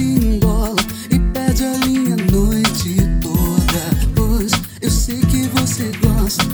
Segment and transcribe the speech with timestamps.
[0.00, 0.76] que engola
[1.10, 3.82] e pede a linha noite toda.
[4.14, 6.44] Pois eu sei que você gosta.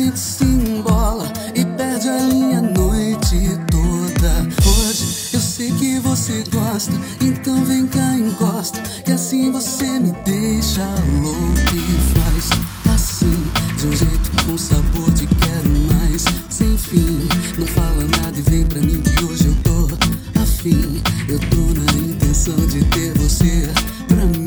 [0.00, 3.36] gente se embola e perde a linha a noite
[3.70, 4.48] toda.
[4.66, 8.80] Hoje eu sei que você gosta, então vem cá, encosta.
[9.04, 10.86] Que assim você me deixa
[11.20, 12.50] louco e faz
[12.94, 13.44] assim,
[13.76, 16.24] de um jeito com sabor de quero mais.
[16.48, 17.28] Sem fim,
[17.58, 21.02] não fala nada e vem pra mim que hoje eu tô afim.
[21.28, 23.68] Eu tô na intenção de ter você
[24.08, 24.39] pra mim.